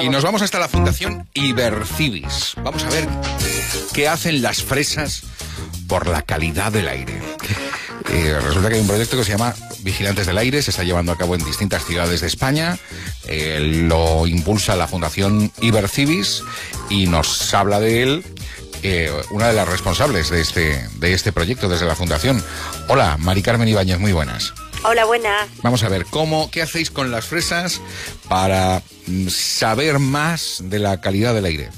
[0.00, 2.54] Y nos vamos hasta la Fundación Ibercibis.
[2.62, 3.08] Vamos a ver
[3.92, 5.22] qué hacen las fresas
[5.88, 7.20] por la calidad del aire.
[8.10, 11.12] Eh, resulta que hay un proyecto que se llama Vigilantes del Aire, se está llevando
[11.12, 12.78] a cabo en distintas ciudades de España.
[13.26, 16.42] Eh, lo impulsa la Fundación Ibercibis
[16.88, 18.24] y nos habla de él
[18.82, 22.42] eh, una de las responsables de este, de este proyecto desde la Fundación.
[22.88, 24.52] Hola, Mari Carmen Ibáñez, muy buenas.
[24.88, 25.48] Hola, buenas.
[25.62, 27.80] Vamos a ver, ¿cómo, ¿qué hacéis con las fresas
[28.28, 31.70] para mm, saber más de la calidad del aire?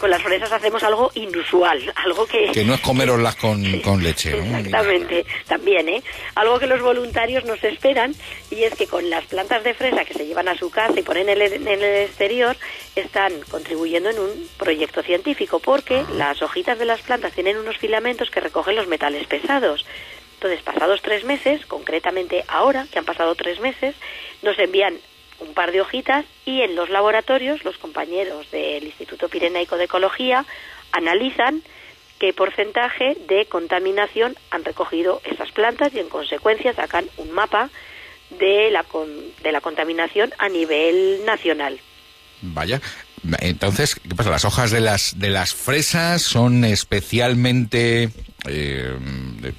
[0.00, 2.50] con las fresas hacemos algo inusual, algo que...
[2.52, 4.58] Que no es comeroslas con, con leche, ¿no?
[4.58, 6.02] Exactamente, también, ¿eh?
[6.34, 8.12] Algo que los voluntarios nos esperan
[8.50, 11.02] y es que con las plantas de fresa que se llevan a su casa y
[11.02, 12.56] ponen en el, en el exterior,
[12.96, 16.06] están contribuyendo en un proyecto científico porque ah.
[16.14, 19.86] las hojitas de las plantas tienen unos filamentos que recogen los metales pesados.
[20.36, 23.94] Entonces, pasados tres meses, concretamente ahora, que han pasado tres meses,
[24.42, 24.98] nos envían
[25.40, 30.44] un par de hojitas y en los laboratorios los compañeros del Instituto Pirenaico de Ecología
[30.92, 31.62] analizan
[32.18, 37.70] qué porcentaje de contaminación han recogido esas plantas y en consecuencia sacan un mapa
[38.30, 38.84] de la,
[39.42, 41.80] de la contaminación a nivel nacional.
[42.42, 42.80] Vaya,
[43.40, 44.30] entonces, ¿qué pasa?
[44.30, 48.10] Las hojas de las de las fresas son especialmente
[48.46, 48.96] eh,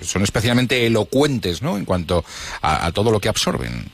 [0.02, 1.78] son especialmente elocuentes, ¿no?
[1.78, 2.24] En cuanto
[2.62, 3.92] a todo lo que absorben.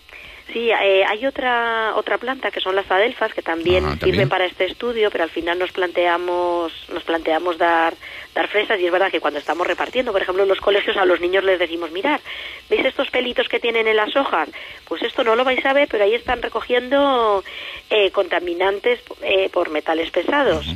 [0.53, 4.65] Sí, eh, hay otra otra planta que son las adelfas que también, sirven para este
[4.65, 7.95] estudio, pero al final nos planteamos nos planteamos dar
[8.35, 11.05] dar fresas y es verdad que cuando estamos repartiendo, por ejemplo, en los colegios a
[11.05, 12.21] los niños les decimos, mirar,
[12.69, 14.47] ¿veis estos pelitos que tienen en las hojas?
[14.87, 17.43] Pues esto no lo vais a ver, pero ahí están recogiendo
[17.89, 20.67] eh, contaminantes eh, por metales pesados.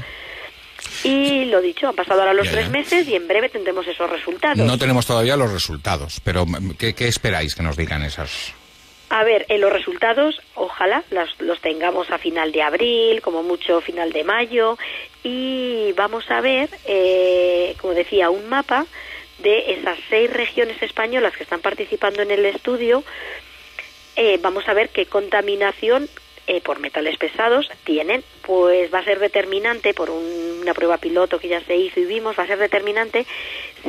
[1.03, 4.57] Y lo dicho, han pasado ahora los tres meses y en breve tendremos esos resultados.
[4.57, 6.45] No tenemos todavía los resultados, pero
[6.79, 8.53] ¿qué, qué esperáis que nos digan esas?
[9.09, 11.03] A ver, en los resultados, ojalá
[11.39, 14.77] los, tengamos a final de abril, como mucho final de mayo,
[15.23, 18.85] y vamos a ver, eh, como decía, un mapa
[19.39, 23.03] de esas seis regiones españolas que están participando en el estudio.
[24.17, 26.09] Eh, vamos a ver qué contaminación
[26.49, 31.49] eh, por metales pesados tienen, pues va a ser determinante por una prueba piloto que
[31.49, 33.25] ya se hizo y vimos, va a ser determinante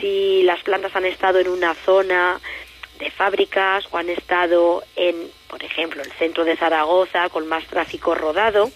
[0.01, 2.41] si las plantas han estado en una zona
[2.99, 8.15] de fábricas o han estado en, por ejemplo, el centro de Zaragoza con más tráfico
[8.15, 8.71] rodado,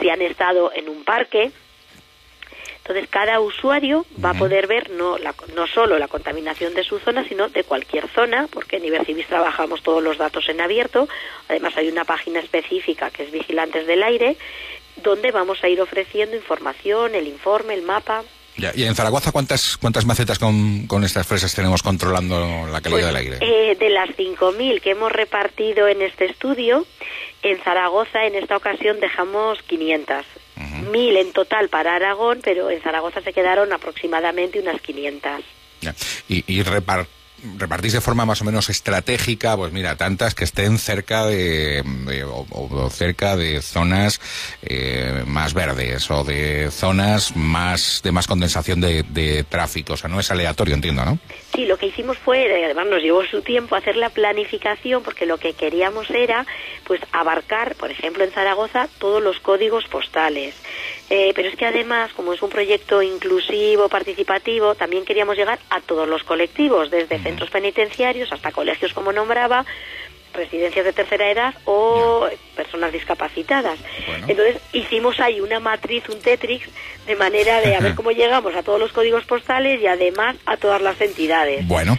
[0.00, 1.52] si han estado en un parque.
[2.78, 5.16] Entonces, cada usuario va a poder ver no,
[5.54, 9.82] no solo la contaminación de su zona, sino de cualquier zona, porque en Ibercivis trabajamos
[9.82, 11.08] todos los datos en abierto.
[11.48, 14.36] Además, hay una página específica que es Vigilantes del Aire,
[14.96, 18.22] donde vamos a ir ofreciendo información, el informe, el mapa.
[18.56, 23.16] ¿Y en Zaragoza cuántas cuántas macetas con, con estas fresas tenemos controlando la calidad del
[23.16, 23.38] aire?
[23.40, 26.86] Eh, de las 5.000 que hemos repartido en este estudio,
[27.42, 30.24] en Zaragoza en esta ocasión dejamos 500.
[30.90, 35.40] Mil en total para Aragón, pero en Zaragoza se quedaron aproximadamente unas 500.
[36.28, 37.08] Y, y repart
[37.56, 41.82] repartís de forma más o menos estratégica, pues mira, tantas que estén cerca de,
[42.26, 44.20] o, cerca de zonas
[44.62, 50.08] eh, más verdes o de zonas más de más condensación de, de, tráfico, o sea,
[50.08, 51.18] no es aleatorio, entiendo, ¿no?
[51.54, 55.26] Sí, lo que hicimos fue, eh, además nos llevó su tiempo hacer la planificación, porque
[55.26, 56.46] lo que queríamos era,
[56.84, 60.54] pues, abarcar, por ejemplo, en Zaragoza, todos los códigos postales.
[61.10, 65.80] Eh, pero es que además, como es un proyecto inclusivo, participativo, también queríamos llegar a
[65.80, 69.66] todos los colectivos, desde centros penitenciarios hasta colegios, como nombraba,
[70.32, 72.26] residencias de tercera edad o
[72.56, 73.78] personas discapacitadas.
[74.26, 76.68] Entonces hicimos ahí una matriz, un Tetrix,
[77.06, 80.56] de manera de a ver cómo llegamos a todos los códigos postales y además a
[80.56, 81.66] todas las entidades.
[81.66, 81.96] Bueno.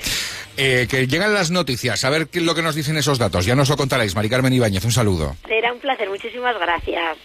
[0.58, 3.46] Eh, que llegan las noticias, a ver qué es lo que nos dicen esos datos.
[3.46, 4.16] Ya nos lo contaréis.
[4.16, 5.36] Mari Carmen Ibáñez, un saludo.
[5.46, 7.18] Será un placer, muchísimas gracias.